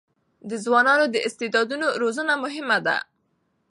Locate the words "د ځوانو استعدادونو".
0.49-1.87